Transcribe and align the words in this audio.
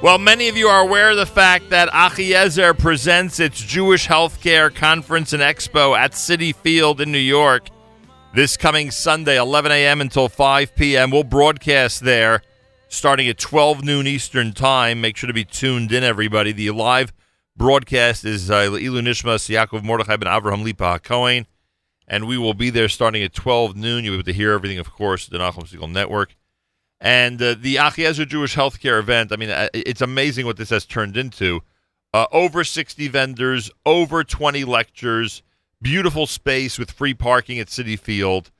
Well, 0.00 0.18
many 0.18 0.48
of 0.48 0.56
you 0.56 0.68
are 0.68 0.80
aware 0.80 1.10
of 1.10 1.16
the 1.16 1.26
fact 1.26 1.70
that 1.70 1.88
Achiezer 1.88 2.78
presents 2.78 3.40
its 3.40 3.60
Jewish 3.60 4.06
Healthcare 4.06 4.72
Conference 4.72 5.32
and 5.32 5.42
Expo 5.42 5.98
at 5.98 6.12
Citi 6.12 6.54
Field 6.54 7.00
in 7.00 7.10
New 7.10 7.18
York 7.18 7.68
this 8.32 8.56
coming 8.56 8.92
Sunday, 8.92 9.36
11 9.36 9.72
a.m. 9.72 10.00
until 10.00 10.28
5 10.28 10.76
p.m. 10.76 11.10
We'll 11.10 11.24
broadcast 11.24 12.04
there 12.04 12.42
starting 12.88 13.28
at 13.28 13.38
12 13.38 13.82
noon 13.82 14.06
Eastern 14.06 14.52
Time. 14.52 15.00
Make 15.00 15.16
sure 15.16 15.26
to 15.26 15.34
be 15.34 15.44
tuned 15.44 15.90
in, 15.90 16.04
everybody. 16.04 16.52
The 16.52 16.70
live 16.70 17.12
broadcast 17.56 18.24
is 18.24 18.52
uh, 18.52 18.70
Ilu 18.70 19.02
Yaakov 19.02 19.82
Mordechai 19.82 20.16
ben 20.16 20.28
Avraham 20.28 20.62
Lipa 20.62 21.00
Cohen, 21.02 21.46
and 22.06 22.28
we 22.28 22.38
will 22.38 22.54
be 22.54 22.70
there 22.70 22.88
starting 22.88 23.24
at 23.24 23.34
12 23.34 23.76
noon. 23.76 24.04
You'll 24.04 24.12
be 24.12 24.18
able 24.18 24.24
to 24.26 24.32
hear 24.32 24.52
everything, 24.52 24.78
of 24.78 24.92
course, 24.92 25.26
the 25.26 25.38
Nachum 25.38 25.68
Segal 25.68 25.90
Network. 25.90 26.36
And 27.00 27.40
uh, 27.40 27.54
the 27.58 27.76
Achiezer 27.76 28.26
Jewish 28.26 28.56
Healthcare 28.56 28.98
event, 28.98 29.32
I 29.32 29.36
mean, 29.36 29.50
uh, 29.50 29.68
it's 29.72 30.00
amazing 30.00 30.46
what 30.46 30.56
this 30.56 30.70
has 30.70 30.84
turned 30.84 31.16
into. 31.16 31.62
Uh, 32.12 32.26
over 32.32 32.64
60 32.64 33.06
vendors, 33.08 33.70
over 33.86 34.24
20 34.24 34.64
lectures, 34.64 35.42
beautiful 35.80 36.26
space 36.26 36.78
with 36.78 36.90
free 36.90 37.14
parking 37.14 37.58
at 37.58 37.68
Citi 37.68 37.98
Field. 37.98 38.50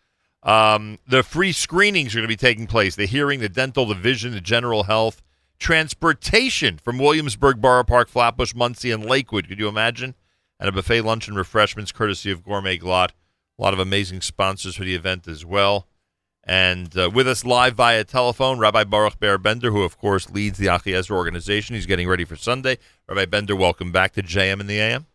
Um, 0.43 0.99
the 1.09 1.23
free 1.23 1.53
screenings 1.53 2.15
are 2.15 2.19
going 2.19 2.29
to 2.29 2.29
be 2.29 2.37
taking 2.37 2.67
place 2.67 2.95
the 2.95 3.07
hearing, 3.07 3.41
the 3.41 3.49
dental, 3.49 3.87
the 3.87 3.95
vision, 3.95 4.33
the 4.33 4.41
general 4.41 4.85
health, 4.85 5.21
transportation 5.59 6.79
from 6.79 6.99
Williamsburg, 6.99 7.61
Borough 7.61 7.85
Park, 7.85 8.09
Flatbush, 8.09 8.55
Monsey, 8.55 8.93
and 8.93 9.05
Lakewood. 9.05 9.49
Could 9.49 9.59
you 9.59 9.69
imagine? 9.69 10.15
And 10.61 10.69
a 10.69 10.73
buffet 10.73 11.03
lunch 11.03 11.27
and 11.27 11.37
refreshments 11.37 11.91
courtesy 11.91 12.31
of 12.31 12.45
Gourmet 12.45 12.79
Glatt. 12.79 13.11
A 13.59 13.63
lot 13.63 13.73
of 13.73 13.81
amazing 13.81 14.21
sponsors 14.21 14.77
for 14.77 14.85
the 14.85 14.95
event 14.95 15.27
as 15.27 15.45
well. 15.45 15.88
And 16.49 16.97
uh, 16.97 17.11
with 17.13 17.29
us 17.29 17.45
live 17.45 17.75
via 17.75 18.05
telephone, 18.05 18.59
Rabbi 18.59 18.85
Baruch 18.85 19.21
Ber 19.21 19.37
Bender, 19.37 19.71
who 19.71 19.83
of 19.83 19.99
course 19.99 20.31
leads 20.31 20.57
the 20.57 20.67
Achiezer 20.67 21.11
organization. 21.11 21.75
He's 21.75 21.85
getting 21.85 22.09
ready 22.09 22.25
for 22.25 22.37
Sunday. 22.37 22.79
Rabbi 23.07 23.27
Bender, 23.27 23.55
welcome 23.55 23.93
back 23.93 24.15
to 24.15 24.23
JM 24.23 24.59
in 24.59 24.67
the 24.67 24.81
AM. 24.81 25.07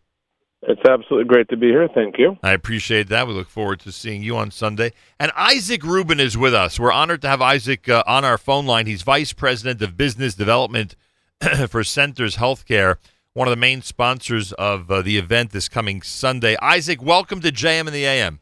It's 0.61 0.81
absolutely 0.87 1.27
great 1.27 1.49
to 1.49 1.57
be 1.57 1.67
here. 1.67 1.89
Thank 1.93 2.19
you. 2.19 2.37
I 2.43 2.51
appreciate 2.51 3.09
that. 3.09 3.27
We 3.27 3.33
look 3.33 3.49
forward 3.49 3.79
to 3.81 3.91
seeing 3.91 4.21
you 4.21 4.37
on 4.37 4.51
Sunday. 4.51 4.93
And 5.19 5.31
Isaac 5.35 5.83
Rubin 5.83 6.19
is 6.19 6.37
with 6.37 6.53
us. 6.53 6.79
We're 6.79 6.91
honored 6.91 7.23
to 7.23 7.27
have 7.27 7.41
Isaac 7.41 7.89
uh, 7.89 8.03
on 8.05 8.23
our 8.23 8.37
phone 8.37 8.67
line. 8.67 8.85
He's 8.85 9.01
Vice 9.01 9.33
President 9.33 9.81
of 9.81 9.97
Business 9.97 10.35
Development 10.35 10.95
for 11.67 11.83
Centers 11.83 12.37
Healthcare, 12.37 12.97
one 13.33 13.47
of 13.47 13.51
the 13.51 13.57
main 13.57 13.81
sponsors 13.81 14.53
of 14.53 14.89
uh, 14.89 15.01
the 15.01 15.17
event 15.17 15.49
this 15.49 15.67
coming 15.67 16.03
Sunday. 16.03 16.55
Isaac, 16.61 17.01
welcome 17.01 17.41
to 17.41 17.51
JM 17.51 17.87
in 17.87 17.93
the 17.93 18.05
AM. 18.05 18.39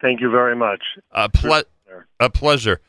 Thank 0.00 0.20
you 0.20 0.30
very 0.30 0.56
much. 0.56 0.82
A, 1.12 1.28
ple- 1.28 1.64
a 2.20 2.30
pleasure. 2.30 2.80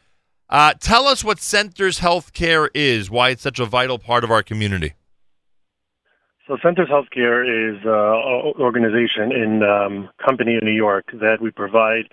Uh, 0.50 0.74
tell 0.80 1.08
us 1.08 1.24
what 1.24 1.40
Centers 1.40 2.00
Healthcare 2.00 2.70
is, 2.74 3.10
why 3.10 3.30
it's 3.30 3.42
such 3.42 3.60
a 3.60 3.66
vital 3.66 4.00
part 4.00 4.24
of 4.24 4.32
our 4.32 4.44
community. 4.44 4.94
So 6.48 6.58
Centers 6.64 6.88
Healthcare 6.88 7.44
is 7.44 7.82
an 7.84 8.54
organization 8.62 9.34
in 9.34 9.64
um, 9.64 10.10
company 10.26 10.58
in 10.60 10.66
New 10.66 10.76
York 10.76 11.08
that 11.14 11.42
we 11.42 11.52
provide 11.52 12.06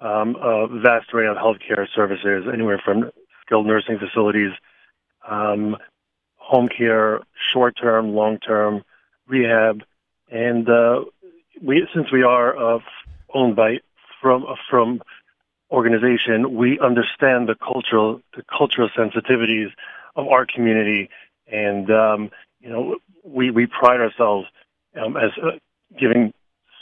um, 0.00 0.36
a 0.36 0.66
vast 0.80 1.12
array 1.12 1.26
of 1.26 1.36
healthcare 1.36 1.86
services, 1.94 2.46
anywhere 2.52 2.80
from 2.82 3.10
skilled 3.44 3.66
nursing 3.66 3.98
facilities, 3.98 4.52
um, 5.28 5.76
home 6.36 6.68
care, 6.68 7.20
short-term, 7.52 8.14
long-term, 8.14 8.82
rehab, 9.28 9.82
and 10.30 10.68
uh, 10.68 11.04
we 11.62 11.86
since 11.94 12.10
we 12.10 12.22
are 12.22 12.56
uh, 12.56 12.78
owned 13.34 13.56
by 13.56 13.78
from 14.20 14.44
from 14.70 15.00
organization, 15.70 16.54
we 16.54 16.78
understand 16.80 17.48
the 17.48 17.56
cultural 17.56 18.20
the 18.34 18.42
cultural 18.56 18.88
sensitivities 18.96 19.70
of 20.14 20.26
our 20.28 20.46
community, 20.46 21.08
and 21.46 21.90
um, 21.90 22.30
you 22.60 22.70
know 22.70 22.96
we 23.24 23.50
we 23.50 23.66
pride 23.66 24.00
ourselves 24.00 24.46
um, 25.00 25.16
as 25.16 25.30
uh, 25.42 25.52
giving 25.98 26.32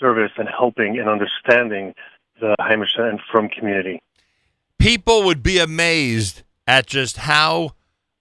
service 0.01 0.33
and 0.37 0.49
helping 0.49 0.99
and 0.99 1.09
understanding 1.09 1.95
the 2.41 2.55
Hamish 2.59 2.97
and 2.97 3.21
from 3.31 3.49
community. 3.49 4.01
People 4.79 5.23
would 5.25 5.43
be 5.43 5.59
amazed 5.59 6.43
at 6.67 6.87
just 6.87 7.17
how 7.19 7.71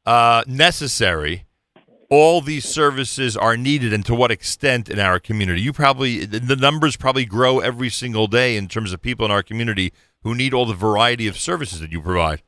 uh, 0.05 0.43
necessary 0.47 1.45
all 2.13 2.41
these 2.41 2.63
services 2.63 3.35
are 3.35 3.57
needed 3.57 3.91
and 3.91 4.05
to 4.05 4.13
what 4.13 4.29
extent 4.29 4.87
in 4.87 4.99
our 4.99 5.19
community. 5.19 5.59
You 5.61 5.73
probably 5.73 6.25
the 6.25 6.55
numbers 6.55 6.95
probably 6.95 7.25
grow 7.25 7.59
every 7.59 7.89
single 7.89 8.27
day 8.27 8.55
in 8.55 8.67
terms 8.67 8.93
of 8.93 9.01
people 9.01 9.25
in 9.25 9.31
our 9.31 9.41
community 9.41 9.91
who 10.21 10.35
need 10.35 10.53
all 10.53 10.67
the 10.67 10.75
variety 10.75 11.27
of 11.27 11.39
services 11.39 11.79
that 11.79 11.91
you 11.91 11.99
provide. 11.99 12.43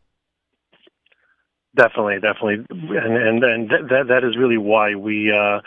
Definitely, 1.75 2.19
definitely, 2.19 2.63
and 2.69 3.17
and 3.17 3.43
and 3.43 3.69
that 3.89 4.05
that 4.07 4.23
is 4.23 4.37
really 4.37 4.59
why 4.59 4.93
we 4.93 5.31
uh, 5.31 5.61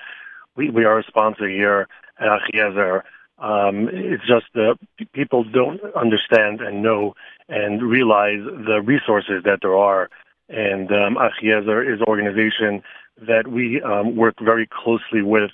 we 0.54 0.70
we 0.70 0.84
are 0.84 1.00
a 1.00 1.03
sponsor 1.03 1.48
here 1.48 1.88
at 2.20 2.28
Achiezer. 2.28 3.03
Um, 3.41 3.88
it's 3.92 4.25
just 4.28 4.47
that 4.54 4.78
people 5.12 5.42
don't 5.42 5.80
understand 5.97 6.60
and 6.60 6.84
know 6.84 7.16
and 7.48 7.82
realize 7.82 8.44
the 8.44 8.80
resources 8.80 9.42
that 9.44 9.59
there 9.62 9.76
are. 9.76 10.09
And 10.48 10.91
um, 10.92 11.16
Achiezer 11.16 11.84
is 11.92 12.00
an 12.00 12.06
organization 12.06 12.82
that 13.26 13.48
we 13.48 13.82
um, 13.82 14.16
work 14.16 14.36
very 14.40 14.66
closely 14.66 15.22
with 15.22 15.50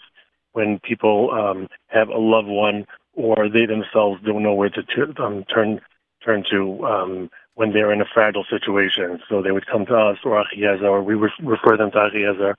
when 0.52 0.78
people 0.80 1.30
um, 1.32 1.69
have 1.88 2.08
a 2.08 2.19
loved 2.19 2.48
one 2.48 2.86
or 3.14 3.48
they 3.48 3.66
themselves 3.66 4.20
don't 4.25 4.42
know 4.42 4.54
where 4.54 4.70
to 4.70 4.82
t- 4.82 5.22
um, 5.22 5.44
turn 5.44 5.80
turn 6.25 6.44
to 6.50 6.84
um, 6.86 7.30
when 7.54 7.72
they're 7.72 7.92
in 7.92 8.00
a 8.00 8.06
fragile 8.12 8.44
situation. 8.48 9.20
So 9.28 9.42
they 9.42 9.52
would 9.52 9.66
come 9.66 9.86
to 9.86 9.97
us 9.97 10.19
or 10.25 10.42
Achiezer, 10.42 10.84
or 10.84 11.02
we 11.02 11.14
re- 11.14 11.30
refer 11.42 11.76
them 11.76 11.91
to 11.92 11.98
Achiezer, 11.98 12.54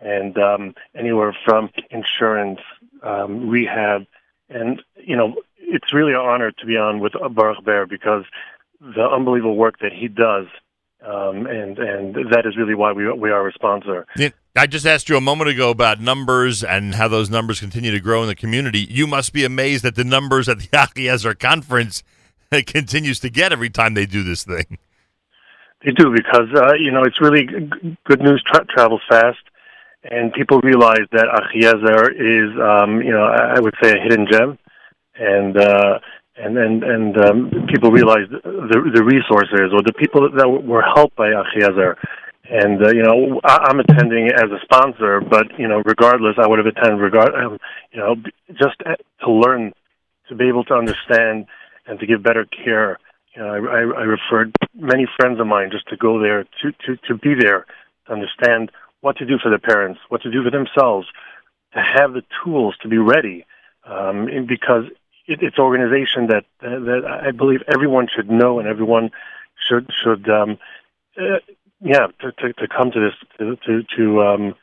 and 0.00 0.36
um, 0.38 0.74
anywhere 0.94 1.36
from 1.44 1.70
insurance, 1.90 2.60
um, 3.02 3.48
rehab, 3.48 4.06
and 4.48 4.82
you 4.96 5.16
know 5.16 5.34
it's 5.58 5.92
really 5.92 6.12
an 6.12 6.20
honor 6.20 6.50
to 6.50 6.66
be 6.66 6.76
on 6.76 7.00
with 7.00 7.12
Baruch 7.12 7.64
Ber 7.64 7.86
because 7.86 8.24
the 8.80 9.04
unbelievable 9.04 9.56
work 9.56 9.78
that 9.80 9.92
he 9.92 10.08
does 10.08 10.46
um, 11.04 11.46
and 11.46 11.78
and 11.78 12.14
that 12.30 12.46
is 12.46 12.56
really 12.56 12.74
why 12.74 12.92
we 12.92 13.10
we 13.12 13.30
are 13.30 13.48
a 13.48 13.52
sponsor. 13.52 14.06
I 14.54 14.66
just 14.66 14.84
asked 14.84 15.08
you 15.08 15.16
a 15.16 15.20
moment 15.20 15.48
ago 15.48 15.70
about 15.70 15.98
numbers 15.98 16.62
and 16.62 16.94
how 16.94 17.08
those 17.08 17.30
numbers 17.30 17.58
continue 17.58 17.90
to 17.90 18.00
grow 18.00 18.20
in 18.22 18.28
the 18.28 18.34
community. 18.34 18.80
You 18.80 19.06
must 19.06 19.32
be 19.32 19.44
amazed 19.44 19.84
at 19.86 19.94
the 19.94 20.04
numbers 20.04 20.46
at 20.48 20.58
the 20.58 20.68
Achiezer 20.72 21.38
conference 21.38 22.02
it 22.50 22.66
continues 22.72 23.18
to 23.20 23.30
get 23.30 23.52
every 23.52 23.70
time 23.70 23.94
they 23.94 24.06
do 24.06 24.22
this 24.22 24.44
thing. 24.44 24.78
They 25.84 25.92
do 25.92 26.12
because 26.14 26.48
uh, 26.54 26.74
you 26.74 26.92
know 26.92 27.02
it's 27.02 27.20
really 27.20 27.46
good 28.04 28.20
news 28.20 28.42
tra- 28.46 28.66
travels 28.66 29.00
fast, 29.08 29.40
and 30.04 30.32
people 30.32 30.60
realize 30.60 31.06
that 31.12 31.26
Achiezer 31.26 32.12
is 32.12 32.50
um, 32.60 33.02
you 33.02 33.10
know 33.10 33.24
I 33.24 33.58
would 33.58 33.74
say 33.82 33.92
a 33.92 34.00
hidden 34.02 34.26
gem, 34.30 34.58
and. 35.16 35.56
Uh, 35.56 35.98
and 36.34 36.56
and 36.56 36.82
and 36.82 37.18
um, 37.18 37.50
people 37.68 37.90
realize 37.90 38.26
the 38.30 38.90
the 38.94 39.04
resources 39.04 39.70
or 39.70 39.82
the 39.82 39.92
people 39.92 40.30
that 40.30 40.48
were 40.48 40.82
helped 40.82 41.14
by 41.14 41.28
Achiezer. 41.28 41.96
And 42.48 42.82
uh, 42.82 42.90
you 42.90 43.02
know, 43.02 43.40
I, 43.44 43.68
I'm 43.68 43.80
attending 43.80 44.28
as 44.28 44.50
a 44.50 44.58
sponsor, 44.62 45.20
but 45.20 45.58
you 45.58 45.68
know, 45.68 45.82
regardless, 45.84 46.36
I 46.38 46.46
would 46.46 46.58
have 46.58 46.66
attended 46.66 47.00
regard, 47.00 47.34
um, 47.34 47.58
you 47.92 48.00
know, 48.00 48.16
just 48.50 48.78
to 49.24 49.30
learn, 49.30 49.72
to 50.28 50.34
be 50.34 50.48
able 50.48 50.64
to 50.64 50.74
understand, 50.74 51.46
and 51.86 52.00
to 52.00 52.06
give 52.06 52.22
better 52.22 52.44
care. 52.44 52.98
You 53.36 53.42
know, 53.42 53.48
I, 53.48 53.58
I, 53.58 53.80
I 53.80 54.02
referred 54.02 54.54
many 54.74 55.06
friends 55.16 55.40
of 55.40 55.46
mine 55.46 55.70
just 55.70 55.88
to 55.88 55.96
go 55.96 56.18
there 56.20 56.44
to 56.62 56.72
to 56.86 56.96
to 57.08 57.14
be 57.14 57.34
there, 57.34 57.66
to 58.06 58.12
understand 58.12 58.72
what 59.02 59.16
to 59.18 59.26
do 59.26 59.38
for 59.38 59.48
their 59.48 59.58
parents, 59.58 60.00
what 60.08 60.22
to 60.22 60.30
do 60.30 60.42
for 60.42 60.50
themselves, 60.50 61.06
to 61.74 61.80
have 61.80 62.12
the 62.12 62.22
tools 62.44 62.74
to 62.82 62.88
be 62.88 62.98
ready. 62.98 63.46
Um, 63.84 64.46
because 64.46 64.84
it, 65.26 65.42
it's 65.42 65.58
organization 65.58 66.26
that 66.28 66.44
uh, 66.60 66.78
that 66.80 67.20
I 67.24 67.30
believe 67.30 67.62
everyone 67.72 68.08
should 68.14 68.30
know 68.30 68.58
and 68.58 68.68
everyone 68.68 69.10
should 69.68 69.90
should 70.02 70.28
um, 70.28 70.58
uh, 71.16 71.38
yeah 71.82 72.06
to, 72.20 72.32
to, 72.32 72.52
to 72.54 72.68
come 72.68 72.90
to 72.90 73.00
this 73.00 73.28
to 73.38 73.56
to, 73.66 73.82
to 73.96 74.22
um, 74.22 74.54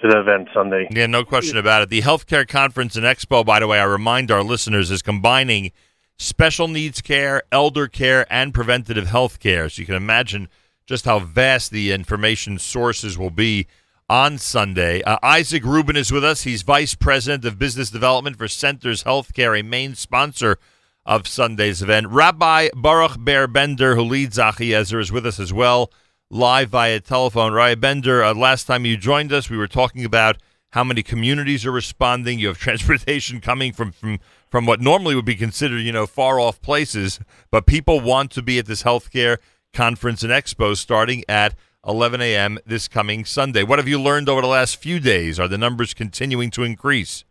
to 0.00 0.08
the 0.08 0.20
event 0.20 0.48
Sunday. 0.54 0.86
Yeah, 0.90 1.06
no 1.06 1.24
question 1.24 1.56
about 1.56 1.82
it. 1.82 1.88
The 1.88 2.02
healthcare 2.02 2.46
conference 2.46 2.96
and 2.96 3.04
expo, 3.04 3.44
by 3.44 3.60
the 3.60 3.66
way, 3.66 3.80
I 3.80 3.84
remind 3.84 4.30
our 4.30 4.42
listeners, 4.42 4.90
is 4.90 5.02
combining 5.02 5.72
special 6.18 6.68
needs 6.68 7.00
care, 7.00 7.42
elder 7.50 7.88
care, 7.88 8.26
and 8.30 8.54
preventative 8.54 9.08
health 9.08 9.40
care. 9.40 9.68
So 9.68 9.80
you 9.80 9.86
can 9.86 9.96
imagine 9.96 10.48
just 10.86 11.04
how 11.04 11.18
vast 11.18 11.70
the 11.70 11.92
information 11.92 12.58
sources 12.58 13.18
will 13.18 13.30
be 13.30 13.66
on 14.08 14.38
Sunday. 14.38 15.02
Uh, 15.02 15.18
Isaac 15.22 15.64
Rubin 15.64 15.96
is 15.96 16.10
with 16.10 16.24
us. 16.24 16.42
He's 16.42 16.62
Vice 16.62 16.94
President 16.94 17.44
of 17.44 17.58
Business 17.58 17.90
Development 17.90 18.36
for 18.36 18.48
Centers 18.48 19.04
Healthcare, 19.04 19.58
a 19.58 19.62
main 19.62 19.94
sponsor 19.94 20.58
of 21.04 21.26
Sunday's 21.26 21.82
event. 21.82 22.06
Rabbi 22.08 22.68
Baruch 22.74 23.18
Ber 23.18 23.46
Bender, 23.46 23.96
who 23.96 24.02
leads 24.02 24.38
Achiezer, 24.38 25.00
is 25.00 25.12
with 25.12 25.26
us 25.26 25.38
as 25.38 25.52
well, 25.52 25.90
live 26.30 26.68
via 26.68 27.00
telephone. 27.00 27.54
Rabbi 27.54 27.74
Bender, 27.76 28.22
uh, 28.22 28.34
last 28.34 28.66
time 28.66 28.84
you 28.84 28.96
joined 28.96 29.32
us, 29.32 29.48
we 29.48 29.56
were 29.56 29.68
talking 29.68 30.04
about 30.04 30.36
how 30.72 30.84
many 30.84 31.02
communities 31.02 31.64
are 31.64 31.72
responding. 31.72 32.38
You 32.38 32.48
have 32.48 32.58
transportation 32.58 33.40
coming 33.40 33.72
from, 33.72 33.92
from, 33.92 34.18
from 34.50 34.66
what 34.66 34.80
normally 34.80 35.14
would 35.14 35.24
be 35.24 35.34
considered, 35.34 35.80
you 35.80 35.92
know, 35.92 36.06
far 36.06 36.38
off 36.38 36.60
places, 36.60 37.18
but 37.50 37.66
people 37.66 38.00
want 38.00 38.30
to 38.32 38.42
be 38.42 38.58
at 38.58 38.66
this 38.66 38.82
healthcare 38.82 39.38
conference 39.72 40.22
and 40.22 40.32
expo 40.32 40.76
starting 40.76 41.24
at 41.28 41.54
11 41.86 42.20
a.m. 42.20 42.58
this 42.66 42.88
coming 42.88 43.24
Sunday. 43.24 43.62
What 43.62 43.78
have 43.78 43.88
you 43.88 44.00
learned 44.00 44.28
over 44.28 44.42
the 44.42 44.48
last 44.48 44.76
few 44.76 45.00
days? 45.00 45.38
Are 45.38 45.48
the 45.48 45.58
numbers 45.58 45.94
continuing 45.94 46.50
to 46.50 46.62
increase? 46.62 47.24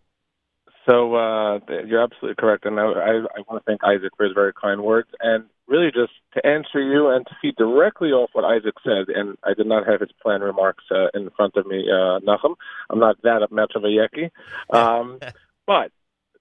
So 0.87 1.15
uh, 1.15 1.59
you're 1.85 2.01
absolutely 2.01 2.35
correct, 2.35 2.65
and 2.65 2.79
I, 2.79 2.83
I, 2.83 3.11
I 3.17 3.39
want 3.49 3.61
to 3.61 3.63
thank 3.65 3.83
Isaac 3.83 4.13
for 4.15 4.23
his 4.23 4.33
very 4.33 4.53
kind 4.53 4.81
words. 4.81 5.09
And 5.19 5.43
really, 5.67 5.91
just 5.91 6.13
to 6.33 6.45
answer 6.47 6.79
you 6.79 7.09
and 7.09 7.25
to 7.27 7.35
feed 7.41 7.57
directly 7.57 8.09
off 8.09 8.29
what 8.31 8.45
Isaac 8.45 8.75
said, 8.85 9.13
and 9.13 9.37
I 9.43 9.53
did 9.53 9.67
not 9.67 9.85
have 9.85 9.99
his 9.99 10.11
planned 10.23 10.43
remarks 10.43 10.85
uh, 10.89 11.07
in 11.13 11.29
front 11.35 11.57
of 11.57 11.67
me, 11.67 11.85
uh, 11.91 12.19
Nachum. 12.19 12.55
I'm 12.89 12.99
not 12.99 13.21
that 13.23 13.45
much 13.51 13.73
of 13.75 13.83
a 13.83 13.87
yeki, 13.87 14.31
um, 14.73 15.19
but 15.67 15.91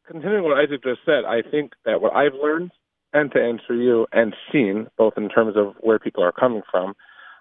continuing 0.06 0.44
what 0.44 0.58
Isaac 0.58 0.84
just 0.84 1.00
said, 1.04 1.24
I 1.26 1.42
think 1.42 1.72
that 1.84 2.00
what 2.00 2.14
I've 2.14 2.34
learned, 2.40 2.70
and 3.12 3.32
to 3.32 3.42
answer 3.42 3.74
you, 3.74 4.06
and 4.12 4.32
seen 4.52 4.86
both 4.96 5.14
in 5.16 5.28
terms 5.28 5.56
of 5.56 5.74
where 5.80 5.98
people 5.98 6.22
are 6.22 6.32
coming 6.32 6.62
from, 6.70 6.94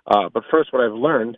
uh, 0.08 0.30
but 0.34 0.44
first, 0.50 0.74
what 0.74 0.84
I've 0.84 0.94
learned 0.98 1.38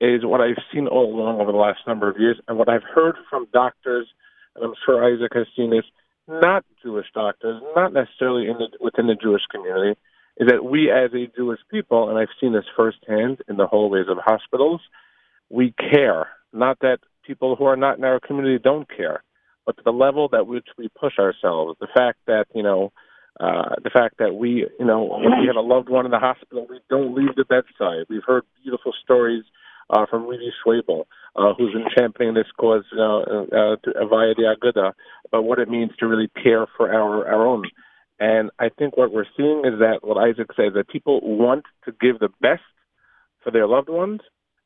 is 0.00 0.24
what 0.24 0.40
I've 0.40 0.62
seen 0.72 0.88
all 0.88 1.14
along 1.14 1.40
over 1.40 1.52
the 1.52 1.58
last 1.58 1.80
number 1.86 2.10
of 2.10 2.18
years, 2.18 2.40
and 2.48 2.58
what 2.58 2.68
I've 2.68 2.82
heard 2.82 3.14
from 3.30 3.46
doctors 3.52 4.08
and 4.54 4.64
I'm 4.64 4.74
sure 4.84 5.04
Isaac 5.04 5.32
has 5.34 5.46
seen 5.56 5.70
this, 5.70 5.84
not 6.28 6.64
Jewish 6.82 7.06
doctors, 7.14 7.62
not 7.76 7.92
necessarily 7.92 8.48
in 8.48 8.58
the, 8.58 8.68
within 8.80 9.06
the 9.06 9.14
Jewish 9.14 9.42
community, 9.50 9.98
is 10.38 10.48
that 10.48 10.64
we 10.64 10.90
as 10.90 11.10
a 11.12 11.30
Jewish 11.36 11.60
people, 11.70 12.08
and 12.08 12.18
I've 12.18 12.28
seen 12.40 12.52
this 12.52 12.64
firsthand 12.76 13.38
in 13.48 13.56
the 13.56 13.66
hallways 13.66 14.06
of 14.08 14.18
hospitals, 14.24 14.80
we 15.50 15.72
care. 15.72 16.28
Not 16.52 16.78
that 16.80 16.98
people 17.26 17.56
who 17.56 17.64
are 17.64 17.76
not 17.76 17.98
in 17.98 18.04
our 18.04 18.20
community 18.20 18.58
don't 18.62 18.88
care, 18.88 19.22
but 19.66 19.76
to 19.76 19.82
the 19.84 19.92
level 19.92 20.28
that 20.32 20.46
which 20.46 20.66
we 20.78 20.88
push 20.88 21.18
ourselves. 21.18 21.76
The 21.80 21.88
fact 21.94 22.18
that, 22.26 22.46
you 22.54 22.62
know, 22.62 22.92
uh, 23.40 23.74
the 23.82 23.90
fact 23.90 24.18
that 24.18 24.34
we, 24.34 24.66
you 24.78 24.86
know, 24.86 25.02
when 25.02 25.40
we 25.40 25.46
have 25.46 25.56
a 25.56 25.60
loved 25.60 25.88
one 25.88 26.04
in 26.04 26.10
the 26.10 26.18
hospital, 26.18 26.66
we 26.68 26.80
don't 26.88 27.14
leave 27.14 27.34
the 27.36 27.44
bedside. 27.44 28.06
We've 28.08 28.22
heard 28.24 28.44
beautiful 28.62 28.92
stories 29.02 29.44
uh, 29.90 30.06
from 30.10 30.26
Rudy 30.26 30.50
Schwabel, 30.64 31.04
uh, 31.36 31.54
who's 31.56 31.72
been 31.72 31.86
championing 31.96 32.34
this 32.34 32.50
cause 32.58 32.84
uh, 32.96 33.20
uh, 33.20 33.76
to, 33.84 34.06
via 34.08 34.34
the 34.34 34.54
Aguda 34.54 34.92
about 35.26 35.44
what 35.44 35.58
it 35.58 35.68
means 35.68 35.92
to 35.98 36.06
really 36.06 36.30
care 36.42 36.66
for 36.76 36.92
our, 36.92 37.26
our 37.26 37.46
own. 37.46 37.64
And 38.20 38.50
I 38.58 38.68
think 38.68 38.96
what 38.96 39.12
we're 39.12 39.26
seeing 39.36 39.62
is 39.64 39.80
that 39.80 39.98
what 40.02 40.16
Isaac 40.16 40.48
said, 40.56 40.74
that 40.74 40.88
people 40.88 41.20
want 41.22 41.64
to 41.84 41.92
give 42.00 42.20
the 42.20 42.30
best 42.40 42.62
for 43.42 43.50
their 43.50 43.66
loved 43.66 43.88
ones. 43.88 44.20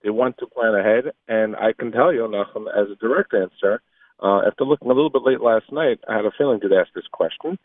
They 0.04 0.10
want 0.10 0.36
to 0.38 0.46
plan 0.46 0.74
ahead. 0.74 1.12
And 1.26 1.56
I 1.56 1.72
can 1.72 1.90
tell 1.90 2.12
you, 2.12 2.20
Nachum, 2.20 2.66
as 2.68 2.90
a 2.90 2.96
direct 2.96 3.34
answer, 3.34 3.80
uh, 4.22 4.46
after 4.46 4.64
looking 4.64 4.90
a 4.90 4.94
little 4.94 5.10
bit 5.10 5.22
late 5.22 5.40
last 5.40 5.72
night, 5.72 5.98
I 6.08 6.16
had 6.16 6.24
a 6.24 6.32
feeling 6.36 6.60
to 6.60 6.76
ask 6.76 6.92
this 6.94 7.06
question. 7.12 7.58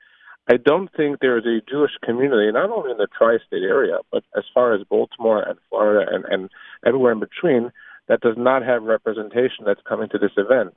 I 0.49 0.57
don't 0.57 0.89
think 0.95 1.19
there 1.19 1.37
is 1.37 1.45
a 1.45 1.61
Jewish 1.69 1.91
community, 2.03 2.51
not 2.51 2.69
only 2.69 2.91
in 2.91 2.97
the 2.97 3.07
tri-state 3.17 3.63
area, 3.63 3.99
but 4.11 4.23
as 4.35 4.43
far 4.53 4.73
as 4.73 4.81
Baltimore 4.89 5.41
and 5.41 5.57
Florida 5.69 6.09
and, 6.11 6.25
and 6.25 6.49
everywhere 6.85 7.13
in 7.13 7.19
between, 7.19 7.71
that 8.07 8.19
does 8.19 8.35
not 8.37 8.61
have 8.63 8.83
representation 8.83 9.63
that's 9.65 9.79
coming 9.87 10.09
to 10.09 10.17
this 10.17 10.31
event. 10.35 10.73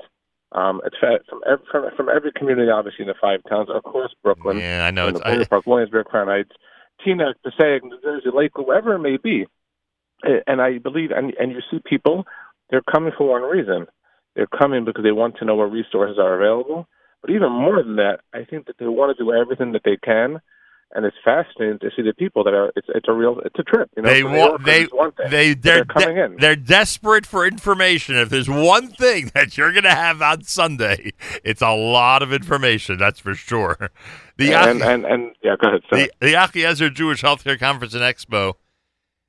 Um, 0.53 0.81
it's 0.85 0.97
from 1.29 1.41
every, 1.45 1.65
from, 1.71 1.85
from 1.97 2.09
every 2.09 2.31
community, 2.31 2.71
obviously 2.71 3.03
in 3.03 3.09
the 3.09 3.15
five 3.21 3.41
towns, 3.49 3.69
of 3.69 3.83
course, 3.83 4.15
Brooklyn, 4.23 4.59
yeah, 4.59 4.87
I 4.87 4.93
know, 4.93 5.09
it's, 5.09 5.21
I, 5.23 5.43
Park, 5.45 5.67
Williamsburg, 5.67 6.07
Crown 6.07 6.29
Heights, 6.29 6.53
Teaneck, 7.05 7.35
Passaic, 7.43 7.83
New 7.83 8.01
Jersey, 8.01 8.31
Lake, 8.33 8.53
whoever 8.55 8.95
it 8.95 9.01
may 9.01 9.17
be. 9.17 9.47
And 10.47 10.63
I 10.63 10.79
believe, 10.79 11.11
and, 11.11 11.35
and 11.41 11.51
you 11.51 11.59
see 11.71 11.81
people, 11.85 12.25
they're 12.71 12.83
coming 12.83 13.13
for 13.19 13.29
one 13.29 13.43
reason. 13.43 13.87
They're 14.37 14.47
coming 14.47 14.85
because 14.85 15.03
they 15.03 15.13
want 15.13 15.37
to 15.39 15.45
know 15.45 15.57
what 15.57 15.73
resources 15.73 16.19
are 16.19 16.41
available 16.41 16.87
but 17.27 17.35
even 17.35 17.51
more 17.51 17.83
than 17.83 17.97
that, 17.97 18.21
I 18.33 18.45
think 18.45 18.67
that 18.67 18.77
they 18.79 18.87
want 18.87 19.17
to 19.17 19.23
do 19.23 19.33
everything 19.33 19.73
that 19.73 19.83
they 19.85 19.97
can, 19.97 20.41
and 20.95 21.05
it's 21.05 21.17
fascinating 21.25 21.81
to 21.81 21.91
see 21.97 22.03
the 22.03 22.15
people 22.15 22.45
that 22.45 22.55
are. 22.55 22.73
It's 22.77 22.87
it's 22.95 23.07
a 23.09 23.13
real 23.13 23.41
it's 23.45 23.59
a 23.59 23.65
trip. 23.65 23.91
You 23.97 24.05
know, 24.05 24.09
they 24.09 24.23
want 24.23 24.65
they 24.65 24.87
they 25.29 25.55
they're, 25.55 25.55
they're 25.55 25.85
coming 25.85 26.15
de- 26.15 26.25
in. 26.25 26.37
They're 26.37 26.57
desperate 26.57 27.27
for 27.27 27.45
information. 27.45 28.17
If 28.17 28.29
there's 28.29 28.49
one 28.49 28.89
thing 28.89 29.33
that 29.35 29.59
you're 29.59 29.73
going 29.73 29.85
to 29.85 29.91
have 29.91 30.23
on 30.23 30.45
Sunday, 30.45 31.13
it's 31.43 31.63
a 31.63 31.75
lot 31.75 32.23
of 32.23 32.33
information. 32.33 32.99
That's 32.99 33.19
for 33.19 33.35
sure. 33.35 33.91
The 34.37 34.53
and, 34.55 34.83
and, 34.83 34.83
and, 34.83 35.05
and 35.07 35.37
yeah, 35.43 35.57
go 35.61 35.69
ahead. 35.69 35.81
Sorry. 35.91 36.09
The, 36.21 36.27
the 36.27 36.33
Achiezer 36.35 36.95
Jewish 36.95 37.23
Healthcare 37.23 37.59
Conference 37.59 37.95
and 37.95 38.03
Expo. 38.03 38.55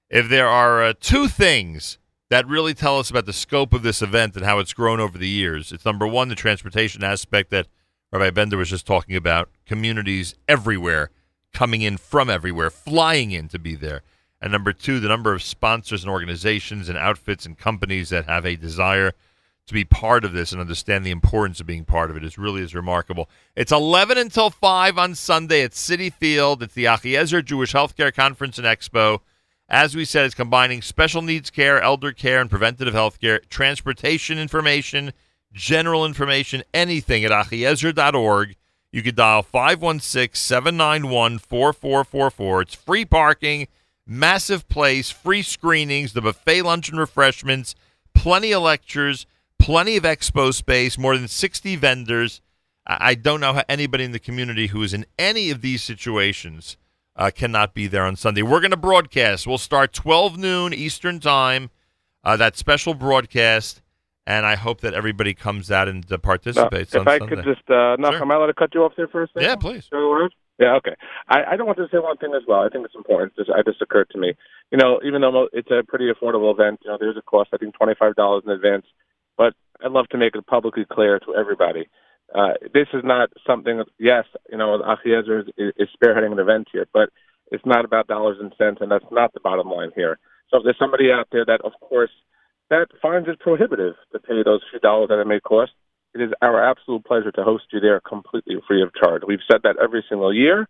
If 0.09 0.29
there 0.29 0.47
are 0.47 0.83
uh, 0.83 0.93
two 0.99 1.27
things 1.27 1.97
that 2.29 2.47
really 2.47 2.73
tell 2.73 2.99
us 2.99 3.09
about 3.09 3.25
the 3.25 3.33
scope 3.33 3.73
of 3.73 3.83
this 3.83 4.01
event 4.01 4.35
and 4.35 4.45
how 4.45 4.59
it's 4.59 4.73
grown 4.73 4.99
over 4.99 5.17
the 5.17 5.27
years, 5.27 5.71
it's 5.71 5.83
number 5.83 6.05
one 6.05 6.29
the 6.29 6.35
transportation 6.35 7.03
aspect 7.03 7.49
that 7.49 7.67
Rabbi 8.11 8.29
Bender 8.29 8.57
was 8.57 8.69
just 8.69 8.87
talking 8.87 9.15
about 9.15 9.49
communities 9.65 10.35
everywhere 10.47 11.11
coming 11.53 11.81
in 11.81 11.97
from 11.97 12.29
everywhere, 12.29 12.69
flying 12.69 13.31
in 13.31 13.47
to 13.49 13.59
be 13.59 13.75
there. 13.75 14.03
And 14.39 14.51
number 14.51 14.71
two, 14.71 14.99
the 14.99 15.07
number 15.07 15.33
of 15.33 15.41
sponsors 15.41 16.03
and 16.03 16.11
organizations 16.11 16.87
and 16.87 16.97
outfits 16.97 17.45
and 17.45 17.57
companies 17.57 18.09
that 18.09 18.25
have 18.25 18.45
a 18.45 18.55
desire 18.55 19.13
to 19.65 19.73
be 19.73 19.83
part 19.83 20.23
of 20.23 20.31
this 20.33 20.51
and 20.51 20.61
understand 20.61 21.05
the 21.05 21.11
importance 21.11 21.59
of 21.59 21.65
being 21.65 21.83
part 21.83 22.09
of 22.09 22.15
it 22.15 22.23
is 22.23 22.37
really 22.37 22.61
is 22.61 22.75
remarkable. 22.75 23.27
It's 23.55 23.71
11 23.71 24.17
until 24.17 24.49
5 24.49 24.97
on 24.97 25.15
Sunday 25.15 25.63
at 25.63 25.71
Citi 25.71 26.13
Field. 26.13 26.63
It's 26.63 26.75
the 26.75 26.85
Achiezer 26.85 27.43
Jewish 27.43 27.73
Healthcare 27.73 28.13
Conference 28.13 28.57
and 28.57 28.67
Expo. 28.67 29.19
As 29.67 29.95
we 29.95 30.05
said, 30.05 30.25
it's 30.25 30.35
combining 30.35 30.81
special 30.81 31.21
needs 31.21 31.49
care, 31.49 31.81
elder 31.81 32.13
care, 32.13 32.39
and 32.39 32.49
preventative 32.49 32.93
health 32.93 33.19
care, 33.19 33.39
transportation 33.49 34.37
information, 34.37 35.11
general 35.53 36.05
information, 36.05 36.63
anything 36.73 37.23
at 37.25 37.31
achiezer.org. 37.31 38.55
You 38.91 39.03
can 39.03 39.15
dial 39.15 39.43
516 39.43 40.35
791 40.35 41.39
4444. 41.39 42.61
It's 42.61 42.75
free 42.75 43.05
parking, 43.05 43.67
massive 44.05 44.67
place, 44.69 45.09
free 45.09 45.41
screenings, 45.41 46.13
the 46.13 46.21
buffet 46.21 46.61
lunch 46.61 46.89
and 46.89 46.99
refreshments, 46.99 47.75
plenty 48.13 48.53
of 48.53 48.63
lectures, 48.63 49.25
plenty 49.59 49.97
of 49.97 50.03
expo 50.03 50.53
space, 50.53 50.97
more 50.97 51.17
than 51.17 51.27
60 51.27 51.75
vendors. 51.75 52.41
I 52.85 53.15
don't 53.15 53.41
know 53.41 53.53
how 53.53 53.63
anybody 53.67 54.05
in 54.05 54.13
the 54.13 54.19
community 54.19 54.67
who 54.67 54.81
is 54.81 54.93
in 54.93 55.05
any 55.19 55.49
of 55.49 55.61
these 55.61 55.83
situations 55.83 56.77
uh, 57.17 57.31
cannot 57.35 57.73
be 57.73 57.87
there 57.87 58.05
on 58.05 58.15
Sunday. 58.15 58.43
We're 58.43 58.61
going 58.61 58.71
to 58.71 58.77
broadcast. 58.77 59.45
We'll 59.45 59.57
start 59.57 59.91
12 59.91 60.37
noon 60.37 60.73
Eastern 60.73 61.19
Time, 61.19 61.69
uh, 62.23 62.37
that 62.37 62.55
special 62.55 62.93
broadcast 62.93 63.81
and 64.27 64.45
I 64.45 64.55
hope 64.55 64.81
that 64.81 64.93
everybody 64.93 65.33
comes 65.33 65.71
out 65.71 65.87
and 65.87 66.03
uh, 66.11 66.17
participates. 66.17 66.93
if 66.93 67.07
I 67.07 67.17
Sunday. 67.17 67.35
could 67.35 67.45
just, 67.45 67.67
uh, 67.69 67.95
no, 67.97 68.11
sure. 68.11 68.21
am 68.21 68.31
I 68.31 68.35
allowed 68.35 68.47
to 68.47 68.53
cut 68.53 68.75
you 68.75 68.83
off 68.83 68.91
there 68.97 69.07
for 69.07 69.23
a 69.23 69.27
second? 69.29 69.41
Yeah, 69.41 69.55
please. 69.55 69.89
Yeah, 70.59 70.75
okay. 70.75 70.95
I, 71.29 71.43
I 71.51 71.55
don't 71.55 71.65
want 71.65 71.77
to 71.77 71.87
say 71.89 71.99
one 71.99 72.17
thing 72.17 72.33
as 72.35 72.43
well. 72.45 72.59
I 72.59 72.69
think 72.69 72.83
it's 72.83 72.95
important. 72.95 73.35
Just, 73.37 73.49
it 73.49 73.65
just 73.65 73.81
occurred 73.81 74.09
to 74.11 74.19
me. 74.19 74.33
You 74.69 74.77
know, 74.77 74.99
even 75.05 75.21
though 75.21 75.47
it's 75.53 75.71
a 75.71 75.81
pretty 75.87 76.11
affordable 76.11 76.51
event, 76.53 76.81
you 76.83 76.91
know, 76.91 76.97
there's 76.99 77.15
a 77.15 77.21
cost. 77.21 77.51
I 77.53 77.57
think 77.57 77.73
twenty 77.75 77.93
five 77.97 78.15
dollars 78.15 78.43
in 78.45 78.51
advance. 78.51 78.85
But 79.37 79.53
I'd 79.83 79.91
love 79.91 80.07
to 80.09 80.17
make 80.17 80.35
it 80.35 80.45
publicly 80.45 80.83
clear 80.91 81.19
to 81.19 81.35
everybody. 81.35 81.87
Uh, 82.35 82.53
this 82.73 82.87
is 82.93 83.03
not 83.05 83.29
something. 83.45 83.83
Yes, 83.97 84.25
you 84.51 84.57
know, 84.57 84.79
Achiezer 84.79 85.47
is, 85.47 85.73
is 85.77 85.87
spearheading 85.95 86.33
an 86.33 86.39
event 86.39 86.67
here, 86.73 86.87
but 86.91 87.09
it's 87.51 87.65
not 87.65 87.85
about 87.85 88.07
dollars 88.07 88.37
and 88.41 88.51
cents, 88.57 88.79
and 88.81 88.91
that's 88.91 89.05
not 89.09 89.33
the 89.33 89.39
bottom 89.39 89.69
line 89.69 89.91
here. 89.95 90.17
So 90.49 90.57
if 90.57 90.63
there's 90.63 90.79
somebody 90.79 91.11
out 91.11 91.27
there 91.31 91.45
that, 91.45 91.61
of 91.63 91.73
course, 91.79 92.09
that 92.69 92.87
finds 93.01 93.27
it 93.29 93.39
prohibitive 93.39 93.95
to 94.11 94.19
pay 94.19 94.43
those 94.43 94.61
few 94.69 94.79
dollars 94.79 95.09
that 95.09 95.19
it 95.19 95.27
may 95.27 95.39
cost. 95.39 95.71
It 96.13 96.21
is 96.21 96.31
our 96.41 96.63
absolute 96.63 97.05
pleasure 97.05 97.31
to 97.31 97.43
host 97.43 97.65
you 97.71 97.79
there 97.79 97.99
completely 97.99 98.55
free 98.67 98.81
of 98.81 98.93
charge. 98.93 99.21
We've 99.27 99.45
said 99.49 99.61
that 99.63 99.75
every 99.81 100.03
single 100.09 100.33
year, 100.33 100.67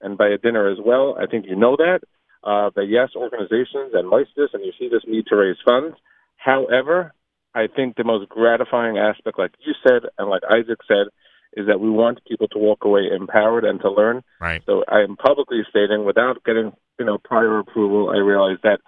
and 0.00 0.16
by 0.16 0.28
a 0.28 0.38
dinner 0.38 0.70
as 0.70 0.78
well. 0.84 1.16
I 1.20 1.26
think 1.26 1.46
you 1.46 1.56
know 1.56 1.76
that. 1.76 2.00
Uh, 2.42 2.70
that 2.74 2.86
yes, 2.88 3.10
organizations 3.14 3.92
and 3.92 4.10
this, 4.34 4.48
and 4.54 4.64
you 4.64 4.72
see 4.78 4.88
this 4.88 5.02
need 5.06 5.26
to 5.26 5.36
raise 5.36 5.58
funds. 5.62 5.94
However, 6.36 7.12
I 7.54 7.66
think 7.66 7.96
the 7.96 8.04
most 8.04 8.30
gratifying 8.30 8.96
aspect, 8.96 9.38
like 9.38 9.52
you 9.60 9.74
said, 9.86 10.08
and 10.16 10.30
like 10.30 10.40
Isaac 10.50 10.78
said, 10.88 11.08
is 11.52 11.66
that 11.66 11.80
we 11.80 11.90
want 11.90 12.24
people 12.26 12.48
to 12.48 12.58
walk 12.58 12.84
away 12.84 13.10
empowered 13.14 13.64
and 13.64 13.78
to 13.80 13.90
learn. 13.90 14.22
Right. 14.40 14.62
So 14.64 14.84
I 14.88 15.00
am 15.00 15.16
publicly 15.16 15.60
stating, 15.68 16.06
without 16.06 16.42
getting 16.44 16.72
you 16.98 17.04
know 17.04 17.18
prior 17.18 17.58
approval, 17.58 18.10
I 18.10 18.18
realize 18.18 18.56
that 18.62 18.80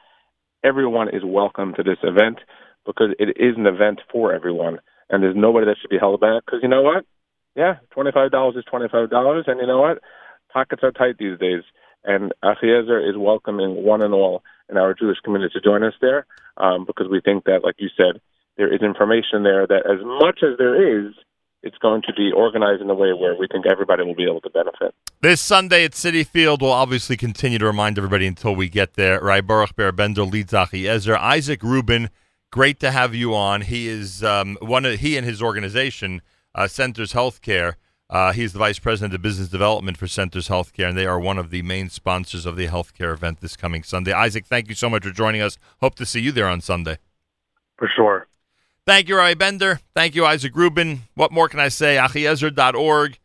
everyone 0.64 1.08
is 1.08 1.22
welcome 1.24 1.74
to 1.74 1.82
this 1.82 1.98
event 2.02 2.38
because 2.86 3.10
it 3.18 3.36
is 3.36 3.56
an 3.56 3.66
event 3.66 4.00
for 4.10 4.32
everyone, 4.32 4.78
and 5.10 5.22
there's 5.22 5.36
nobody 5.36 5.66
that 5.66 5.76
should 5.80 5.90
be 5.90 5.98
held 5.98 6.20
back. 6.20 6.44
Because 6.44 6.60
you 6.62 6.68
know 6.68 6.82
what? 6.82 7.04
Yeah, 7.54 7.76
twenty 7.90 8.12
five 8.12 8.30
dollars 8.30 8.56
is 8.56 8.64
twenty 8.64 8.88
five 8.90 9.10
dollars, 9.10 9.44
and 9.46 9.60
you 9.60 9.66
know 9.66 9.80
what? 9.80 9.98
Pockets 10.52 10.82
are 10.82 10.92
tight 10.92 11.18
these 11.18 11.38
days, 11.38 11.62
and 12.04 12.32
Achiezer 12.44 13.08
is 13.08 13.16
welcoming 13.16 13.84
one 13.84 14.02
and 14.02 14.14
all 14.14 14.42
in 14.68 14.76
our 14.76 14.94
Jewish 14.94 15.18
community 15.20 15.52
to 15.54 15.60
join 15.60 15.82
us 15.82 15.94
there 16.00 16.26
um, 16.56 16.84
because 16.86 17.08
we 17.10 17.20
think 17.20 17.44
that, 17.44 17.64
like 17.64 17.76
you 17.78 17.88
said, 17.96 18.20
there 18.56 18.72
is 18.72 18.80
information 18.82 19.42
there 19.42 19.66
that 19.66 19.86
as 19.86 19.98
much 20.02 20.40
as 20.42 20.58
there 20.58 21.06
is 21.06 21.12
it's 21.62 21.78
going 21.78 22.02
to 22.02 22.12
be 22.12 22.32
organized 22.32 22.80
in 22.80 22.90
a 22.90 22.94
way 22.94 23.12
where 23.12 23.34
we 23.34 23.46
think 23.50 23.66
everybody 23.66 24.02
will 24.02 24.14
be 24.14 24.24
able 24.24 24.40
to 24.40 24.50
benefit. 24.50 24.94
This 25.20 25.40
Sunday 25.40 25.84
at 25.84 25.92
Citi 25.92 26.26
Field, 26.26 26.62
we'll 26.62 26.72
obviously 26.72 27.16
continue 27.16 27.58
to 27.58 27.66
remind 27.66 27.98
everybody 27.98 28.26
until 28.26 28.54
we 28.54 28.68
get 28.68 28.94
there. 28.94 29.20
Right, 29.20 29.46
Baruch 29.46 29.76
Ber 29.76 29.92
Bender 29.92 30.24
leads 30.24 30.52
Achiezer. 30.52 31.16
Isaac 31.18 31.62
Rubin, 31.62 32.10
great 32.50 32.80
to 32.80 32.90
have 32.90 33.14
you 33.14 33.34
on. 33.34 33.62
He 33.62 33.88
is 33.88 34.24
um, 34.24 34.58
one 34.60 34.84
of 34.84 35.00
he 35.00 35.16
and 35.16 35.24
his 35.26 35.40
organization, 35.40 36.22
uh, 36.54 36.66
Centers 36.66 37.12
Healthcare, 37.12 37.74
Uh, 38.10 38.32
he's 38.32 38.52
the 38.52 38.58
vice 38.58 38.78
president 38.78 39.14
of 39.14 39.22
business 39.22 39.48
development 39.48 39.96
for 39.96 40.06
Centers 40.06 40.48
Healthcare, 40.48 40.88
and 40.88 40.98
they 40.98 41.06
are 41.06 41.18
one 41.18 41.38
of 41.38 41.48
the 41.48 41.62
main 41.62 41.88
sponsors 41.88 42.44
of 42.44 42.56
the 42.56 42.66
healthcare 42.68 43.14
event 43.14 43.40
this 43.40 43.56
coming 43.56 43.82
Sunday. 43.82 44.12
Isaac, 44.12 44.44
thank 44.44 44.68
you 44.68 44.74
so 44.74 44.90
much 44.90 45.02
for 45.04 45.12
joining 45.12 45.40
us. 45.40 45.56
Hope 45.80 45.94
to 45.94 46.04
see 46.04 46.20
you 46.20 46.30
there 46.30 46.46
on 46.46 46.60
Sunday. 46.60 46.98
For 47.78 47.88
sure. 47.96 48.26
Thank 48.84 49.08
you, 49.08 49.16
Roy 49.16 49.34
Bender. 49.34 49.80
Thank 49.94 50.14
you, 50.14 50.26
Isaac 50.26 50.56
Rubin. 50.56 51.02
What 51.14 51.30
more 51.30 51.48
can 51.48 51.60
I 51.60 51.68
say? 51.68 51.96
Achiezer.org, 51.96 53.18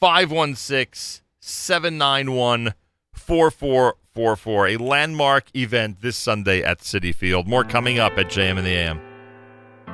516 0.00 1.22
791 1.40 2.74
4444. 3.12 4.66
A 4.68 4.76
landmark 4.76 5.44
event 5.54 6.00
this 6.00 6.16
Sunday 6.16 6.62
at 6.62 6.80
Citi 6.80 7.14
Field. 7.14 7.46
More 7.46 7.64
coming 7.64 7.98
up 7.98 8.18
at 8.18 8.26
JM 8.26 8.58
in 8.58 8.64
the 8.64 8.70
AM. 8.70 9.07